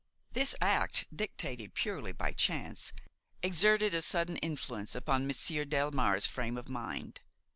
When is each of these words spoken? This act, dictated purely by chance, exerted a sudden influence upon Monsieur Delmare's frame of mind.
This 0.31 0.55
act, 0.61 1.05
dictated 1.15 1.75
purely 1.75 2.11
by 2.11 2.31
chance, 2.31 2.91
exerted 3.43 3.93
a 3.93 4.01
sudden 4.01 4.37
influence 4.37 4.95
upon 4.95 5.27
Monsieur 5.27 5.63
Delmare's 5.63 6.25
frame 6.25 6.57
of 6.57 6.67
mind. 6.67 7.21